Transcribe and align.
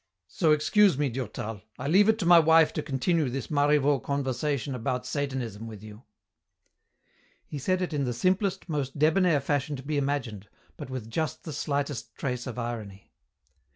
So 0.27 0.51
excuse 0.51 0.97
me, 0.97 1.09
Durtal. 1.09 1.61
I 1.77 1.87
leave 1.87 2.09
it 2.09 2.17
to 2.17 2.25
my 2.25 2.39
wife 2.39 2.73
to 2.73 2.81
continue 2.81 3.29
this 3.29 3.51
Marivaux 3.51 3.99
conversation 3.99 4.73
about 4.73 5.05
Satanism 5.05 5.67
with 5.67 5.83
you." 5.83 6.05
He 7.45 7.59
said 7.59 7.83
it 7.83 7.93
in 7.93 8.05
the 8.05 8.11
simplest, 8.11 8.67
most 8.67 8.97
debonair 8.97 9.39
fashion 9.41 9.75
to 9.75 9.83
be 9.83 9.99
imagined, 9.99 10.49
but 10.75 10.89
with 10.89 11.07
just 11.11 11.43
the 11.43 11.53
slightest 11.53 12.15
trace 12.15 12.47
of 12.47 12.57
irony. 12.57 13.13